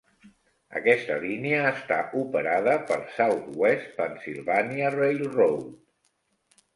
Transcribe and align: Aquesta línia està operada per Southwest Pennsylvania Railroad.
Aquesta 0.77 1.17
línia 1.25 1.57
està 1.71 1.99
operada 2.21 2.73
per 2.87 2.97
Southwest 3.17 3.91
Pennsylvania 3.99 4.89
Railroad. 4.97 5.69